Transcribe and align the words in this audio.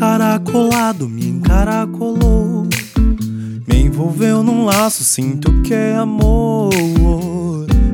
encaracolado, 0.00 1.06
me 1.06 1.28
encaracolou. 1.28 2.66
Me 3.68 3.82
envolveu 3.82 4.42
num 4.42 4.64
laço, 4.64 5.04
sinto 5.04 5.52
que 5.60 5.74
é 5.74 5.94
amor. 5.94 6.70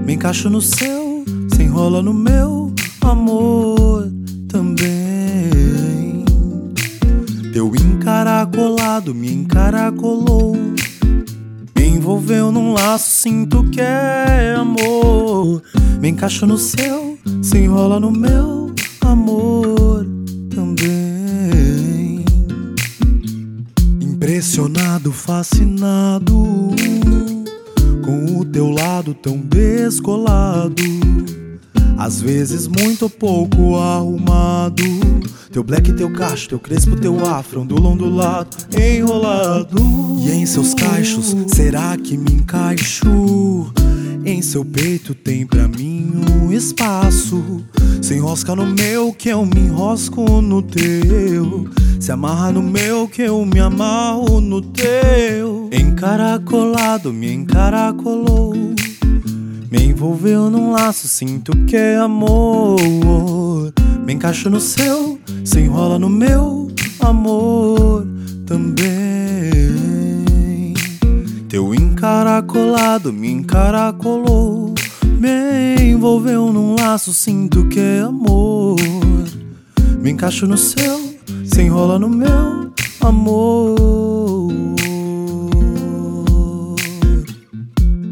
Me 0.04 0.14
encaixo 0.14 0.48
no 0.48 0.60
seu, 0.60 1.24
se 1.52 1.64
enrola 1.64 2.00
no 2.04 2.14
meu 2.14 2.72
amor 3.00 4.08
também. 4.46 6.24
Teu 7.52 7.74
encaracolado 7.74 9.12
me 9.12 9.32
encaracolou. 9.32 10.54
Me 11.76 11.88
envolveu 11.88 12.52
num 12.52 12.72
laço, 12.72 13.10
sinto 13.10 13.64
que 13.64 13.80
é 13.80 14.54
amor. 14.56 15.60
Me 16.00 16.10
encaixo 16.10 16.46
no 16.46 16.56
seu, 16.56 17.18
se 17.42 17.58
enrola 17.58 17.98
no 17.98 18.12
meu 18.12 18.55
Impressionado, 24.46 25.12
fascinado 25.12 26.70
com 28.04 28.38
o 28.38 28.44
teu 28.44 28.70
lado 28.70 29.12
tão 29.12 29.38
descolado. 29.38 30.84
Às 31.98 32.20
vezes 32.20 32.68
muito 32.68 33.10
pouco 33.10 33.76
arrumado. 33.76 34.84
Teu 35.50 35.64
black, 35.64 35.92
teu 35.94 36.12
cacho, 36.12 36.48
teu 36.48 36.60
crespo, 36.60 36.94
teu 36.94 37.26
afro, 37.26 37.62
ondulam 37.62 37.96
do 37.96 38.08
lado, 38.08 38.56
enrolado. 38.80 39.82
E 40.24 40.30
em 40.30 40.46
seus 40.46 40.74
cachos, 40.74 41.34
será 41.48 41.96
que 41.96 42.16
me 42.16 42.34
encaixo? 42.34 43.72
Em 44.24 44.40
seu 44.42 44.64
peito 44.64 45.12
tem 45.12 45.44
pra 45.44 45.66
mim 45.66 46.22
um 46.40 46.52
espaço. 46.52 47.64
Se 48.00 48.14
enrosca 48.14 48.54
no 48.54 48.64
meu, 48.64 49.12
que 49.12 49.28
eu 49.28 49.44
me 49.44 49.58
enrosco 49.58 50.40
no 50.40 50.62
teu. 50.62 51.68
Se 51.98 52.12
amarra 52.12 52.52
no 52.52 52.62
meu, 52.62 53.08
que 53.08 53.22
eu 53.22 53.44
me 53.44 53.58
amarro 53.58 54.40
no 54.40 54.60
teu. 54.60 55.68
Encaracolado, 55.72 57.12
me 57.12 57.32
encaracolou. 57.32 58.54
Me 59.70 59.84
envolveu 59.84 60.50
num 60.50 60.72
laço, 60.72 61.08
sinto 61.08 61.52
que 61.66 61.76
é 61.76 61.96
amor. 61.96 63.72
Me 64.04 64.12
encaixo 64.12 64.48
no 64.48 64.60
seu, 64.60 65.18
se 65.44 65.60
enrola 65.60 65.98
no 65.98 66.08
meu 66.08 66.70
amor 67.00 68.06
também. 68.46 68.86
Teu 71.48 71.74
encaracolado 71.74 73.12
me 73.12 73.30
encaracolou. 73.30 74.74
Me 75.18 75.90
envolveu 75.90 76.52
num 76.52 76.74
laço, 76.74 77.12
sinto 77.12 77.66
que 77.68 77.80
é 77.80 78.00
amor. 78.00 78.76
Me 80.00 80.10
encaixo 80.10 80.46
no 80.46 80.56
seu, 80.56 81.05
se 81.44 81.62
enrola 81.62 81.98
no 81.98 82.08
meu 82.08 82.72
amor. 83.00 83.76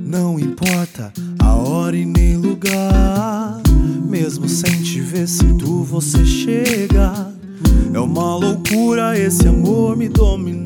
Não 0.06 0.38
importa 0.38 1.12
a 1.40 1.54
hora 1.54 1.96
e 1.96 2.04
nem 2.04 2.36
lugar. 2.36 3.60
Mesmo 4.08 4.48
sem 4.48 4.82
te 4.82 5.00
ver, 5.00 5.26
sinto 5.28 5.82
você 5.82 6.24
chega. 6.24 7.32
É 7.92 7.98
uma 7.98 8.36
loucura 8.36 9.18
esse 9.18 9.46
amor 9.46 9.96
me 9.96 10.08
dominar. 10.08 10.64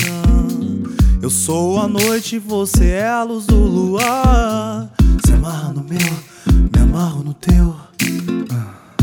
Eu 1.20 1.30
sou 1.30 1.78
a 1.78 1.88
noite, 1.88 2.38
você 2.38 2.90
é 2.90 3.08
a 3.08 3.22
luz 3.22 3.46
do 3.46 3.56
luar. 3.56 4.90
Se 5.26 5.32
amarra 5.32 5.72
no 5.72 5.82
meu, 5.82 5.98
me 6.72 6.80
amarro 6.80 7.22
no 7.22 7.34
teu. 7.34 7.74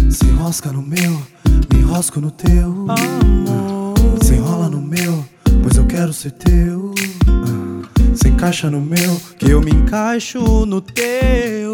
Se 0.10 0.26
enrosca 0.26 0.72
no 0.72 0.82
meu, 0.82 1.12
me 1.12 1.35
enrosco 1.86 2.20
no 2.20 2.32
teu. 2.32 2.88
Se 4.24 4.34
enrola 4.34 4.70
no 4.70 4.82
meu, 4.82 5.24
pois 5.62 5.78
eu 5.78 5.86
quero 5.86 6.12
ser 6.12 6.32
teu. 6.32 6.94
Se 8.16 8.28
encaixa 8.28 8.70
no 8.72 8.82
meu, 8.82 9.22
que 9.38 9.52
eu 9.52 9.62
me 9.62 9.72
encaixo 9.72 10.66
no. 10.66 10.82
Teu 10.82 11.65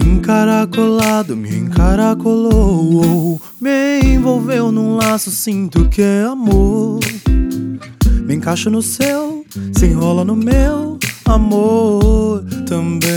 encaracolado 0.00 1.36
me 1.36 1.56
encaracolou. 1.56 3.40
Me 3.60 4.00
envolveu 4.02 4.72
num 4.72 4.96
laço, 4.96 5.30
sinto 5.30 5.88
que 5.88 6.02
é 6.02 6.24
amor. 6.24 7.00
Me 8.24 8.34
encaixo 8.34 8.70
no 8.70 8.80
seu, 8.80 9.44
se 9.76 9.86
enrola 9.86 10.24
no 10.24 10.36
meu 10.36 10.98
amor 11.24 12.44
também. 12.66 13.10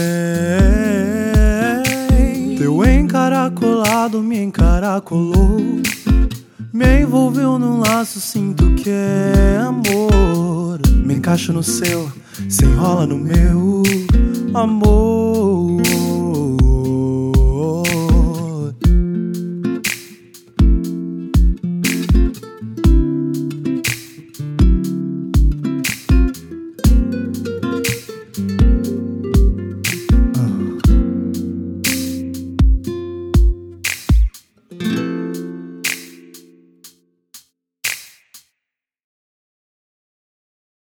Teu 2.58 2.84
encaracolado 2.86 4.22
me 4.22 4.42
encaracolou. 4.42 5.60
Me 6.74 7.02
envolveu 7.02 7.60
num 7.60 7.80
laço, 7.80 8.20
sinto 8.20 8.74
que 8.76 8.90
é 8.90 9.60
amor. 9.60 10.80
Me 11.06 11.16
encaixo 11.16 11.54
no 11.54 11.62
seu, 11.62 12.12
se 12.50 12.66
enrola 12.66 13.06
no 13.06 13.18
meu 13.18 13.84
amor. 14.54 15.33